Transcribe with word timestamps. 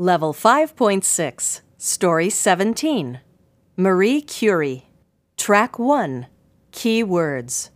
Level 0.00 0.32
5.6, 0.32 1.60
Story 1.76 2.30
17 2.30 3.20
Marie 3.76 4.20
Curie. 4.20 4.86
Track 5.36 5.76
1 5.76 6.28
Key 6.70 7.02
Words. 7.02 7.72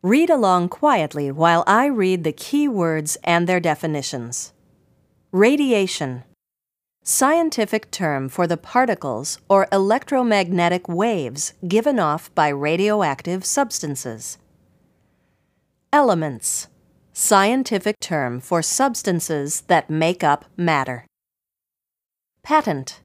Read 0.00 0.30
along 0.30 0.68
quietly 0.68 1.32
while 1.32 1.64
I 1.66 1.86
read 1.86 2.22
the 2.22 2.30
key 2.30 2.68
words 2.68 3.18
and 3.24 3.48
their 3.48 3.58
definitions. 3.58 4.52
Radiation. 5.32 6.22
Scientific 7.02 7.90
term 7.90 8.28
for 8.28 8.46
the 8.46 8.56
particles 8.56 9.40
or 9.48 9.66
electromagnetic 9.72 10.88
waves 10.88 11.52
given 11.66 11.98
off 11.98 12.32
by 12.36 12.46
radioactive 12.46 13.44
substances. 13.44 14.38
Elements. 15.92 16.68
Scientific 17.12 17.98
term 17.98 18.38
for 18.38 18.62
substances 18.62 19.62
that 19.62 19.90
make 19.90 20.22
up 20.22 20.44
matter. 20.56 21.07
Patent. 22.48 23.02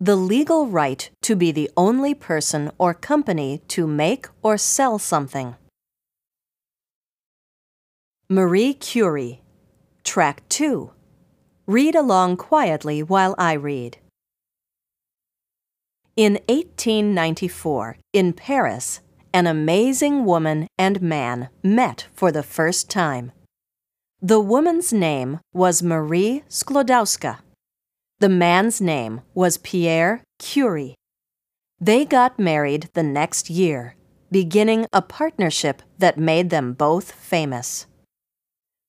The 0.00 0.16
legal 0.16 0.66
right 0.66 1.08
to 1.22 1.36
be 1.36 1.52
the 1.52 1.70
only 1.76 2.14
person 2.14 2.72
or 2.78 2.94
company 2.94 3.62
to 3.68 3.86
make 3.86 4.26
or 4.42 4.58
sell 4.58 4.98
something. 4.98 5.54
Marie 8.28 8.74
Curie. 8.74 9.40
Track 10.02 10.42
2. 10.48 10.90
Read 11.68 11.94
along 11.94 12.38
quietly 12.38 13.04
while 13.04 13.36
I 13.38 13.52
read. 13.52 13.98
In 16.16 16.32
1894, 16.48 17.98
in 18.12 18.32
Paris, 18.32 19.00
an 19.32 19.46
amazing 19.46 20.24
woman 20.24 20.66
and 20.76 21.00
man 21.00 21.50
met 21.62 22.08
for 22.12 22.32
the 22.32 22.42
first 22.42 22.90
time. 22.90 23.30
The 24.20 24.40
woman's 24.40 24.92
name 24.92 25.38
was 25.54 25.84
Marie 25.84 26.42
Sklodowska. 26.48 27.45
The 28.18 28.28
man's 28.30 28.80
name 28.80 29.20
was 29.34 29.58
Pierre 29.58 30.24
Curie. 30.38 30.94
They 31.78 32.06
got 32.06 32.38
married 32.38 32.88
the 32.94 33.02
next 33.02 33.50
year, 33.50 33.94
beginning 34.30 34.86
a 34.90 35.02
partnership 35.02 35.82
that 35.98 36.16
made 36.16 36.48
them 36.48 36.72
both 36.72 37.12
famous. 37.12 37.86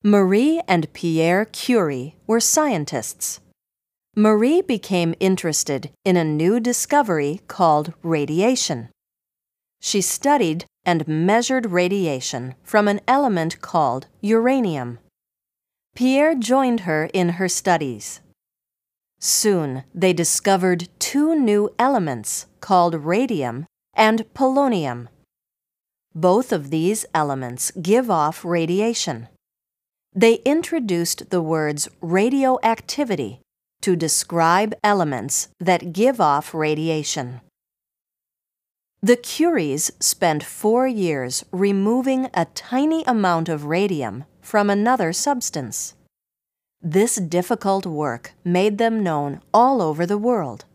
Marie 0.02 0.62
and 0.66 0.94
Pierre 0.94 1.44
Curie 1.44 2.16
were 2.26 2.40
scientists. 2.40 3.42
Marie 4.16 4.62
became 4.62 5.14
interested 5.20 5.92
in 6.06 6.16
a 6.16 6.23
new 6.23 6.62
discovery 6.62 7.42
called 7.50 7.94
radiation. 8.04 8.88
She 9.82 10.00
studied 10.00 10.64
and 10.86 11.06
measured 11.06 11.72
radiation 11.72 12.56
from 12.64 12.88
an 12.88 13.02
element 13.10 13.60
called 13.60 14.08
uranium. 14.22 15.00
Pierre 15.96 16.34
joined 16.34 16.82
her 16.82 17.10
in 17.14 17.30
her 17.30 17.50
studies. 17.50 18.22
Soon 19.20 19.84
they 19.94 20.14
discovered 20.14 20.90
two 21.00 21.36
new 21.36 21.70
elements 21.80 22.46
called 22.62 22.94
radium 22.96 23.66
and 23.94 24.26
polonium. 24.34 25.08
Both 26.14 26.52
of 26.52 26.70
these 26.70 27.06
elements 27.14 27.72
give 27.82 28.10
off 28.12 28.45
radiation. 28.45 29.28
They 30.14 30.36
introduced 30.45 31.30
the 31.30 31.42
words 31.42 31.88
radioactivity 32.02 33.42
to 33.82 33.95
describe 33.95 34.73
elements 34.84 35.50
that 35.60 35.94
give 35.94 36.20
off 36.20 36.54
radiation. 36.54 37.42
The 39.02 39.16
Curies 39.16 39.92
spent 40.00 40.44
four 40.44 40.88
years 40.88 41.45
removing 41.52 42.30
a 42.34 42.45
tiny 42.45 43.04
amount 43.06 43.48
of 43.48 43.66
radium 43.66 44.26
from 44.42 44.72
another 44.72 45.14
substance. 45.14 45.94
This 46.81 47.16
difficult 47.16 47.86
work 47.86 48.33
made 48.44 48.78
them 48.78 49.03
known 49.03 49.42
all 49.53 49.81
over 49.81 50.06
the 50.06 50.17
world. 50.17 50.66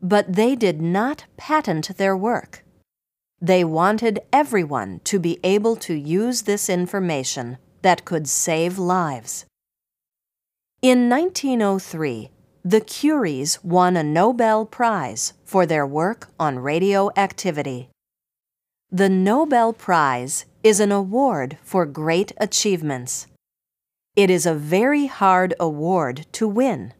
But 0.00 0.32
they 0.32 0.54
did 0.54 0.80
not 0.80 1.24
patent 1.36 1.96
their 1.96 2.16
work. 2.16 2.64
They 3.40 3.64
wanted 3.64 4.20
everyone 4.32 5.00
to 5.04 5.18
be 5.18 5.38
able 5.42 5.76
to 5.76 5.94
use 5.94 6.42
this 6.42 6.68
information 6.68 7.58
that 7.82 8.04
could 8.04 8.28
save 8.28 8.78
lives. 8.78 9.46
In 10.82 11.08
1903, 11.08 12.30
the 12.64 12.80
Curies 12.80 13.62
won 13.64 13.96
a 13.96 14.02
Nobel 14.02 14.66
Prize 14.66 15.32
for 15.44 15.64
their 15.64 15.86
work 15.86 16.28
on 16.38 16.58
radioactivity. 16.58 17.88
The 18.90 19.08
Nobel 19.08 19.72
Prize 19.72 20.44
is 20.62 20.80
an 20.80 20.92
award 20.92 21.56
for 21.62 21.86
great 21.86 22.32
achievements. 22.38 23.26
It 24.20 24.28
is 24.28 24.44
a 24.44 24.52
very 24.52 25.06
hard 25.06 25.54
award 25.58 26.26
to 26.32 26.46
win. 26.46 26.92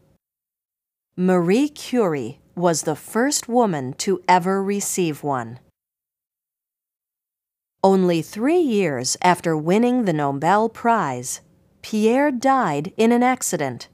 Marie 1.15 1.69
Curie 1.69 2.39
was 2.55 2.81
the 2.81 2.95
first 2.95 3.47
woman 3.47 3.93
to 3.99 4.23
ever 4.27 4.63
receive 4.63 5.21
one. 5.21 5.59
Only 7.83 8.23
three 8.23 8.57
years 8.57 9.17
after 9.21 9.55
winning 9.55 10.05
the 10.05 10.13
Nobel 10.13 10.67
Prize, 10.67 11.41
Pierre 11.83 12.31
died 12.31 12.91
in 12.97 13.11
an 13.11 13.21
accident. 13.21 13.87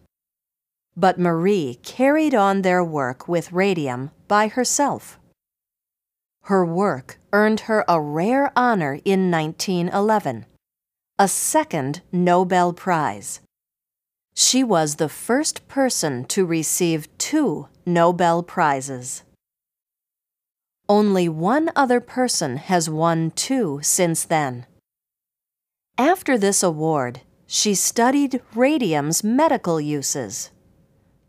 But 0.95 1.19
Marie 1.19 1.79
carried 1.83 2.33
on 2.33 2.61
their 2.61 2.81
work 2.81 3.27
with 3.27 3.51
radium 3.51 4.11
by 4.29 4.47
herself. 4.47 5.19
Her 6.43 6.65
work 6.65 7.19
earned 7.33 7.67
her 7.67 7.83
a 7.89 7.99
rare 7.99 8.53
honor 8.55 9.01
in 9.03 9.29
1911 9.29 10.45
a 11.19 11.27
second 11.27 12.01
Nobel 12.11 12.73
Prize. 12.73 13.41
She 14.35 14.63
was 14.63 14.97
the 14.97 15.09
first 15.09 15.67
person 15.67 16.25
to 16.25 16.45
receive 16.45 17.07
two 17.17 17.69
Nobel 17.87 18.43
Prizes. 18.43 19.23
Only 20.87 21.27
one 21.27 21.71
other 21.75 21.99
person 21.99 22.57
has 22.57 22.87
won 22.87 23.31
two 23.31 23.79
since 23.81 24.25
then. 24.25 24.67
After 25.97 26.37
this 26.37 26.61
award, 26.61 27.21
she 27.47 27.73
studied 27.73 28.39
radium's 28.53 29.23
medical 29.23 29.81
uses. 29.81 30.51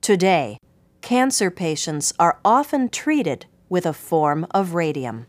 Today, 0.03 0.59
cancer 1.00 1.50
patients 1.50 2.12
are 2.19 2.38
often 2.44 2.91
treated 2.91 3.47
with 3.70 3.87
a 3.87 3.94
form 3.94 4.47
of 4.50 4.75
radium. 4.75 5.28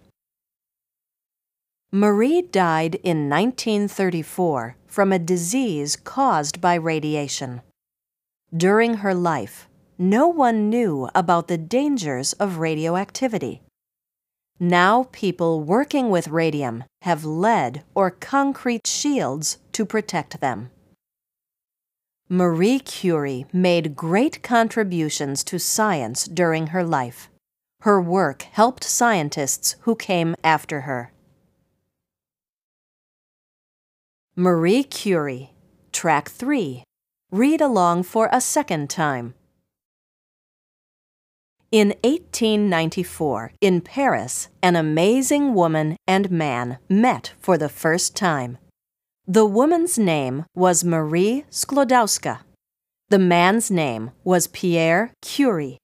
Marie 1.92 2.44
died 2.44 2.96
in 3.04 3.28
1934 3.28 4.76
from 4.86 5.12
a 5.12 5.18
disease 5.18 5.96
caused 5.96 6.62
by 6.62 6.76
radiation. 6.76 7.62
During 8.56 8.98
her 8.98 9.16
life, 9.16 9.68
no 9.98 10.28
one 10.28 10.70
knew 10.70 11.10
about 11.16 11.48
the 11.48 11.58
dangers 11.58 12.34
of 12.34 12.60
radioactivity. 12.60 13.64
Now, 14.60 15.08
people 15.12 15.64
working 15.64 16.12
with 16.12 16.28
radium 16.28 16.84
have 17.02 17.26
lead 17.26 17.84
or 17.96 18.12
concrete 18.12 18.86
shields 18.86 19.58
to 19.72 19.84
protect 19.84 20.42
them. 20.42 20.70
Marie 22.30 22.80
Curie 22.80 23.48
made 23.52 23.96
great 23.96 24.44
contributions 24.44 25.44
to 25.46 25.58
science 25.58 26.26
during 26.26 26.68
her 26.68 26.84
life. 26.84 27.32
Her 27.82 28.00
work 28.00 28.44
helped 28.44 28.84
scientists 28.84 29.76
who 29.82 29.96
came 29.96 30.36
after 30.44 30.82
her. 30.82 31.12
Marie 34.40 34.86
Curie, 34.86 35.52
Track 35.92 36.30
3. 36.30 36.82
Read 37.30 37.60
along 37.60 38.04
for 38.04 38.30
a 38.32 38.40
second 38.40 38.90
time. 38.90 39.34
In 41.74 41.90
1894, 42.06 43.52
in 43.60 43.82
Paris, 43.82 44.48
an 44.64 44.78
amazing 44.78 45.54
woman 45.54 45.98
and 46.08 46.32
man 46.32 46.78
met 46.88 47.34
for 47.38 47.58
the 47.58 47.68
first 47.68 48.16
time. 48.16 48.58
The 49.28 49.46
woman's 49.46 50.00
name 50.00 50.46
was 50.56 50.86
Marie 50.86 51.44
Sklodowska. 51.52 52.40
The 53.10 53.20
man's 53.20 53.70
name 53.70 54.12
was 54.24 54.48
Pierre 54.48 55.12
Curie. 55.22 55.80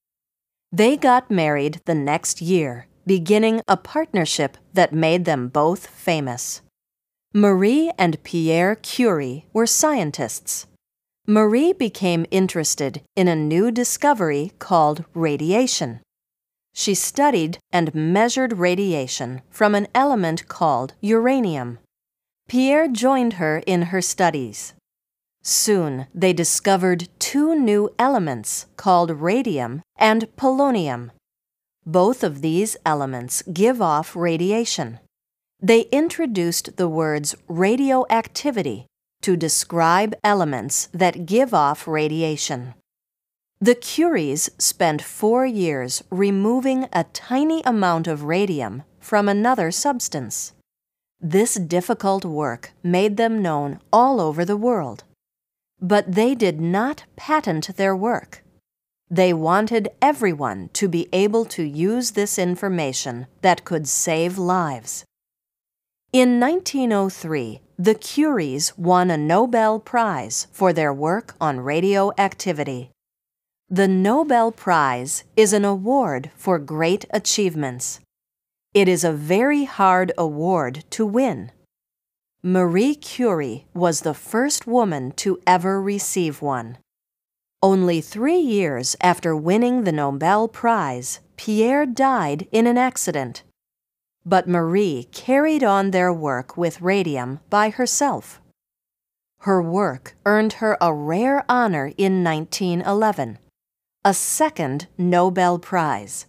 They 0.71 0.95
got 0.95 1.29
married 1.29 1.81
the 1.83 1.95
next 1.95 2.41
year, 2.41 2.87
beginning 3.05 3.59
a 3.67 3.75
partnership 3.75 4.55
that 4.71 4.93
made 4.93 5.25
them 5.25 5.49
both 5.49 5.87
famous. 5.87 6.61
Marie 7.37 7.91
and 7.97 8.23
Pierre 8.23 8.75
Curie 8.75 9.45
were 9.51 9.67
scientists. 9.67 10.67
Marie 11.27 11.73
became 11.73 12.25
interested 12.31 13.01
in 13.13 13.27
a 13.27 13.35
new 13.35 13.71
discovery 13.71 14.53
called 14.57 15.03
radiation. 15.13 15.99
She 16.73 16.95
studied 16.95 17.57
and 17.73 17.93
measured 17.93 18.57
radiation 18.57 19.41
from 19.49 19.75
an 19.75 19.89
element 19.93 20.47
called 20.47 20.93
uranium. 21.01 21.79
Pierre 22.47 22.87
joined 22.87 23.33
her 23.33 23.61
in 23.67 23.91
her 23.91 24.01
studies. 24.01 24.73
Soon 25.43 26.07
they 26.15 26.31
discovered 26.31 27.09
two 27.19 27.53
new 27.53 27.89
elements 27.99 28.65
called 28.77 29.11
radium 29.11 29.81
and 29.97 30.33
polonium. 30.37 31.11
Both 31.85 32.23
of 32.23 32.39
these 32.39 32.77
elements 32.85 33.43
give 33.51 33.81
off 33.81 34.15
radiation 34.15 34.99
they 35.65 35.81
introduced 35.91 36.77
the 36.77 36.87
words 36.87 37.35
radioactivity 37.47 38.85
to 39.23 39.35
describe 39.35 40.13
elements 40.23 40.87
that 40.93 41.25
give 41.25 41.55
off 41.55 41.87
radiation. 41.87 42.75
The 43.59 43.73
Curies 43.73 44.47
spent 44.59 45.01
four 45.01 45.43
years 45.43 46.03
removing 46.11 46.87
a 46.93 47.05
tiny 47.05 47.63
amount 47.63 48.05
of 48.05 48.25
radium 48.25 48.83
from 48.99 49.27
another 49.27 49.71
substance. 49.71 50.53
This 51.19 51.55
difficult 51.55 52.25
work 52.25 52.73
made 52.83 53.17
them 53.17 53.41
known 53.41 53.79
all 53.91 54.21
over 54.21 54.45
the 54.45 54.57
world. 54.57 55.03
But 55.81 56.11
they 56.11 56.35
did 56.35 56.61
not 56.61 57.05
patent 57.15 57.75
their 57.75 57.95
work. 57.95 58.43
They 59.09 59.33
wanted 59.33 59.89
everyone 59.99 60.69
to 60.73 60.87
be 60.87 61.09
able 61.11 61.45
to 61.45 61.63
use 61.63 62.11
this 62.11 62.37
information 62.37 63.25
that 63.41 63.65
could 63.65 63.87
save 63.87 64.37
lives. 64.37 65.05
In 66.15 66.39
1903, 66.39 67.59
the 67.77 67.93
Curies 67.93 68.71
won 68.77 69.11
a 69.11 69.17
Nobel 69.17 69.81
Prize 69.81 70.47
for 70.49 70.71
their 70.71 70.93
work 70.93 71.35
on 71.41 71.59
radioactivity. 71.59 72.89
The 73.69 73.89
Nobel 73.89 74.53
Prize 74.53 75.25
is 75.35 75.51
an 75.51 75.65
award 75.65 76.31
for 76.37 76.57
great 76.57 77.03
achievements. 77.09 77.99
It 78.73 78.87
is 78.87 79.03
a 79.03 79.11
very 79.11 79.65
hard 79.65 80.13
award 80.17 80.85
to 80.91 81.05
win. 81.05 81.51
Marie 82.41 82.95
Curie 82.95 83.65
was 83.73 83.99
the 83.99 84.13
first 84.13 84.65
woman 84.65 85.11
to 85.17 85.41
ever 85.45 85.81
receive 85.81 86.41
one. 86.41 86.77
Only 87.61 87.99
three 87.99 88.39
years 88.39 88.95
after 89.01 89.35
winning 89.35 89.83
the 89.83 89.91
Nobel 89.91 90.47
Prize, 90.47 91.19
Pierre 91.35 91.85
died 91.85 92.47
in 92.53 92.67
an 92.67 92.77
accident. 92.77 93.43
But 94.25 94.47
Marie 94.47 95.07
carried 95.11 95.63
on 95.63 95.91
their 95.91 96.11
work 96.11 96.57
with 96.57 96.81
radium 96.81 97.39
by 97.49 97.69
herself. 97.69 98.41
Her 99.39 99.61
work 99.61 100.15
earned 100.25 100.53
her 100.53 100.77
a 100.81 100.93
rare 100.93 101.45
honor 101.47 101.91
in 101.97 102.23
1911 102.23 103.37
a 104.07 104.13
second 104.13 104.85
Nobel 104.99 105.57
Prize. 105.57 106.27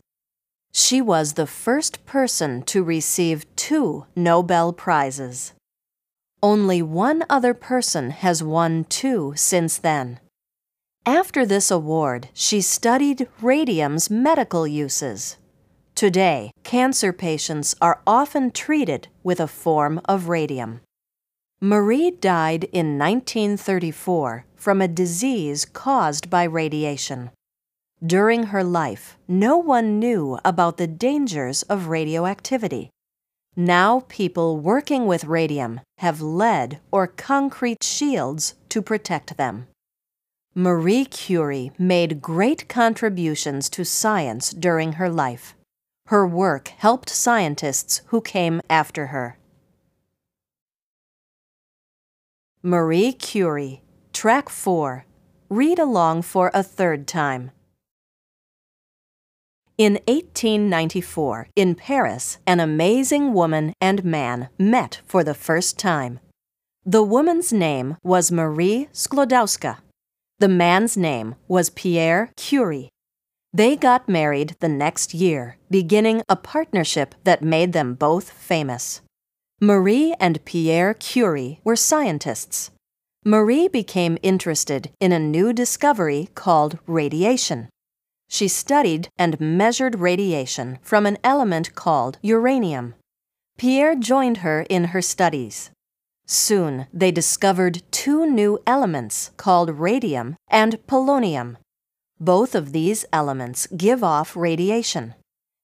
She 0.72 1.02
was 1.02 1.34
the 1.34 1.46
first 1.46 2.06
person 2.06 2.62
to 2.62 2.82
receive 2.82 3.44
two 3.54 4.06
Nobel 4.16 4.72
Prizes. 4.72 5.52
Only 6.42 6.80
one 6.80 7.22
other 7.28 7.52
person 7.52 8.12
has 8.12 8.42
won 8.42 8.84
two 8.84 9.34
since 9.36 9.76
then. 9.76 10.20
After 11.04 11.44
this 11.44 11.70
award, 11.70 12.30
she 12.32 12.62
studied 12.62 13.28
radium's 13.42 14.08
medical 14.08 14.66
uses. 14.66 15.36
Today, 15.96 16.50
cancer 16.62 17.10
patients 17.10 17.74
are 17.80 18.02
often 18.06 18.50
treated 18.50 19.08
with 19.22 19.40
a 19.40 19.48
form 19.48 19.98
of 20.04 20.28
radium. 20.28 20.82
Marie 21.58 22.10
died 22.10 22.64
in 22.64 22.98
1934 22.98 24.44
from 24.56 24.82
a 24.82 24.88
disease 24.88 25.64
caused 25.64 26.28
by 26.28 26.44
radiation. 26.44 27.30
During 28.04 28.48
her 28.48 28.62
life, 28.62 29.16
no 29.26 29.56
one 29.56 29.98
knew 29.98 30.38
about 30.44 30.76
the 30.76 30.86
dangers 30.86 31.62
of 31.62 31.88
radioactivity. 31.88 32.90
Now, 33.56 34.00
people 34.00 34.58
working 34.58 35.06
with 35.06 35.24
radium 35.24 35.80
have 35.96 36.20
lead 36.20 36.78
or 36.90 37.06
concrete 37.06 37.82
shields 37.82 38.52
to 38.68 38.82
protect 38.82 39.38
them. 39.38 39.66
Marie 40.54 41.06
Curie 41.06 41.72
made 41.78 42.20
great 42.20 42.68
contributions 42.68 43.70
to 43.70 43.82
science 43.82 44.50
during 44.50 44.92
her 45.00 45.08
life. 45.08 45.55
Her 46.06 46.26
work 46.26 46.68
helped 46.68 47.10
scientists 47.10 48.02
who 48.06 48.20
came 48.20 48.60
after 48.70 49.08
her. 49.08 49.38
Marie 52.62 53.12
Curie, 53.12 53.82
Track 54.12 54.48
4. 54.48 55.04
Read 55.48 55.78
along 55.78 56.22
for 56.22 56.50
a 56.54 56.62
third 56.62 57.06
time. 57.08 57.50
In 59.76 59.94
1894, 60.06 61.48
in 61.56 61.74
Paris, 61.74 62.38
an 62.46 62.60
amazing 62.60 63.34
woman 63.34 63.72
and 63.80 64.04
man 64.04 64.48
met 64.58 65.00
for 65.04 65.22
the 65.22 65.34
first 65.34 65.76
time. 65.78 66.20
The 66.84 67.02
woman's 67.02 67.52
name 67.52 67.96
was 68.04 68.30
Marie 68.30 68.88
Sklodowska. 68.92 69.78
The 70.38 70.48
man's 70.48 70.96
name 70.96 71.34
was 71.48 71.68
Pierre 71.68 72.30
Curie. 72.36 72.90
They 73.52 73.76
got 73.76 74.08
married 74.08 74.56
the 74.60 74.68
next 74.68 75.14
year, 75.14 75.56
beginning 75.70 76.22
a 76.28 76.36
partnership 76.36 77.14
that 77.24 77.42
made 77.42 77.72
them 77.72 77.94
both 77.94 78.30
famous. 78.30 79.00
Marie 79.60 80.14
and 80.20 80.44
Pierre 80.44 80.92
Curie 80.92 81.60
were 81.64 81.76
scientists. 81.76 82.70
Marie 83.24 83.66
became 83.66 84.18
interested 84.22 84.90
in 85.00 85.12
a 85.12 85.18
new 85.18 85.52
discovery 85.52 86.28
called 86.34 86.78
radiation. 86.86 87.68
She 88.28 88.48
studied 88.48 89.08
and 89.18 89.40
measured 89.40 90.00
radiation 90.00 90.78
from 90.82 91.06
an 91.06 91.16
element 91.24 91.74
called 91.74 92.18
uranium. 92.22 92.94
Pierre 93.56 93.94
joined 93.94 94.38
her 94.38 94.66
in 94.68 94.86
her 94.86 95.00
studies. 95.00 95.70
Soon 96.26 96.86
they 96.92 97.10
discovered 97.10 97.82
two 97.90 98.26
new 98.26 98.58
elements 98.66 99.30
called 99.36 99.70
radium 99.70 100.36
and 100.48 100.78
polonium. 100.86 101.56
Both 102.18 102.54
of 102.54 102.72
these 102.72 103.04
elements 103.12 103.66
give 103.76 104.02
off 104.02 104.34
radiation. 104.34 105.14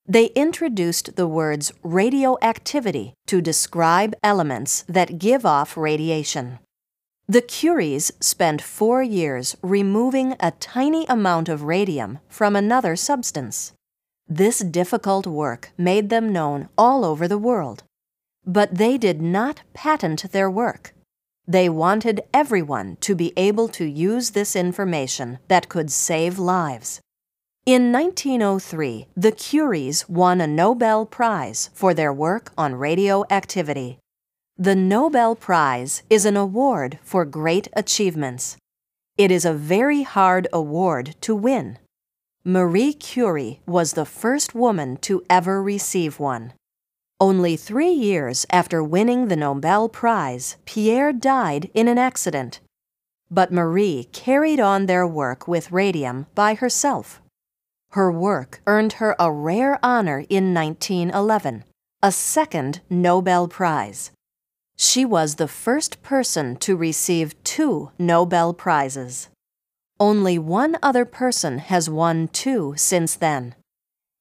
They 0.05 0.25
introduced 0.35 1.15
the 1.15 1.27
words 1.27 1.71
radioactivity 1.81 3.13
to 3.27 3.41
describe 3.41 4.13
elements 4.21 4.83
that 4.87 5.17
give 5.17 5.45
off 5.45 5.75
radiation. 5.77 6.59
The 7.27 7.41
Curies 7.41 8.11
spent 8.19 8.61
four 8.61 9.01
years 9.01 9.55
removing 9.61 10.35
a 10.39 10.51
tiny 10.51 11.05
amount 11.05 11.49
of 11.49 11.63
radium 11.63 12.19
from 12.27 12.55
another 12.55 12.95
substance. 12.97 13.71
This 14.27 14.59
difficult 14.59 15.25
work 15.25 15.71
made 15.77 16.09
them 16.09 16.33
known 16.33 16.69
all 16.77 17.05
over 17.05 17.27
the 17.27 17.37
world. 17.37 17.83
But 18.45 18.75
they 18.75 18.97
did 18.97 19.21
not 19.21 19.61
patent 19.73 20.31
their 20.31 20.51
work. 20.51 20.93
They 21.47 21.67
wanted 21.67 22.21
everyone 22.33 22.97
to 23.01 23.15
be 23.15 23.33
able 23.35 23.67
to 23.69 23.85
use 23.85 24.31
this 24.31 24.55
information 24.55 25.39
that 25.49 25.67
could 25.67 25.91
save 25.91 26.39
lives. 26.39 27.01
In 27.65 27.91
1903, 27.91 29.07
the 29.15 29.31
Curies 29.31 30.07
won 30.07 30.39
a 30.39 30.47
Nobel 30.47 31.05
Prize 31.05 31.69
for 31.73 31.93
their 31.93 32.13
work 32.13 32.51
on 32.57 32.75
radioactivity. 32.75 33.99
The 34.57 34.75
Nobel 34.75 35.35
Prize 35.35 36.03
is 36.09 36.25
an 36.25 36.37
award 36.37 36.99
for 37.03 37.25
great 37.25 37.67
achievements. 37.73 38.57
It 39.17 39.31
is 39.31 39.45
a 39.45 39.53
very 39.53 40.03
hard 40.03 40.47
award 40.53 41.15
to 41.21 41.35
win. 41.35 41.77
Marie 42.45 42.93
Curie 42.93 43.61
was 43.65 43.93
the 43.93 44.05
first 44.05 44.53
woman 44.53 44.97
to 44.97 45.23
ever 45.29 45.63
receive 45.63 46.19
one. 46.19 46.53
Only 47.19 47.55
three 47.55 47.91
years 47.91 48.45
after 48.49 48.83
winning 48.83 49.27
the 49.27 49.35
Nobel 49.35 49.87
Prize, 49.87 50.57
Pierre 50.65 51.13
died 51.13 51.69
in 51.73 51.87
an 51.87 51.97
accident. 51.97 52.59
But 53.31 53.51
Marie 53.51 54.09
carried 54.11 54.59
on 54.59 54.85
their 54.85 55.07
work 55.07 55.47
with 55.47 55.71
radium 55.71 56.27
by 56.35 56.55
herself. 56.55 57.21
Her 57.91 58.11
work 58.11 58.61
earned 58.65 58.93
her 58.93 59.15
a 59.19 59.31
rare 59.31 59.79
honor 59.83 60.25
in 60.29 60.53
1911, 60.53 61.63
a 62.01 62.11
second 62.11 62.81
Nobel 62.89 63.47
Prize. 63.47 64.11
She 64.75 65.05
was 65.05 65.35
the 65.35 65.47
first 65.47 66.01
person 66.01 66.55
to 66.57 66.75
receive 66.75 67.41
two 67.43 67.91
Nobel 67.99 68.53
Prizes. 68.53 69.29
Only 69.99 70.37
one 70.37 70.77
other 70.81 71.05
person 71.05 71.59
has 71.59 71.89
won 71.89 72.27
two 72.27 72.73
since 72.75 73.15
then. 73.15 73.55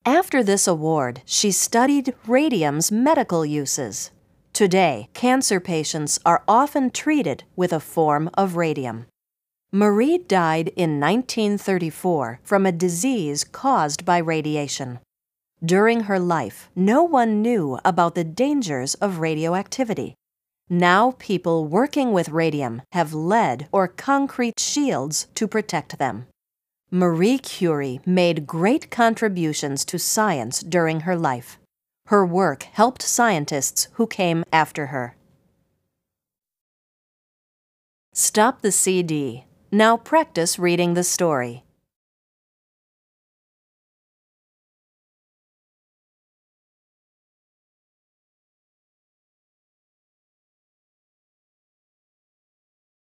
After 0.04 0.42
this 0.42 0.66
award, 0.66 1.22
she 1.24 1.52
studied 1.52 2.12
radium's 2.26 2.90
medical 2.90 3.46
uses. 3.46 4.10
Today, 4.52 5.08
cancer 5.14 5.60
patients 5.60 6.18
are 6.26 6.42
often 6.48 6.90
treated 6.90 7.44
with 7.54 7.72
a 7.72 7.78
form 7.78 8.28
of 8.34 8.56
radium. 8.56 9.06
Marie 9.70 10.18
died 10.18 10.72
in 10.74 10.98
1934 10.98 12.40
from 12.42 12.66
a 12.66 12.72
disease 12.72 13.44
caused 13.44 14.04
by 14.04 14.18
radiation. 14.18 14.98
During 15.64 16.02
her 16.02 16.18
life, 16.18 16.68
no 16.74 17.04
one 17.04 17.40
knew 17.40 17.78
about 17.84 18.16
the 18.16 18.24
dangers 18.24 18.94
of 18.94 19.20
radioactivity. 19.20 20.14
Now, 20.68 21.12
people 21.20 21.64
working 21.66 22.12
with 22.12 22.28
radium 22.28 22.82
have 22.90 23.14
lead 23.14 23.68
or 23.70 23.86
concrete 23.86 24.58
shields 24.58 25.28
to 25.36 25.46
protect 25.46 25.98
them. 25.98 26.26
Marie 26.94 27.38
Curie 27.38 28.00
made 28.04 28.46
great 28.46 28.90
contributions 28.90 29.82
to 29.82 29.98
science 29.98 30.60
during 30.60 31.00
her 31.00 31.16
life. 31.16 31.58
Her 32.08 32.26
work 32.26 32.64
helped 32.64 33.00
scientists 33.00 33.88
who 33.94 34.06
came 34.06 34.44
after 34.52 34.88
her. 34.88 35.16
Stop 38.12 38.60
the 38.60 38.70
CD. 38.70 39.46
Now 39.70 39.96
practice 39.96 40.58
reading 40.58 40.92
the 40.92 41.02
story. 41.02 41.64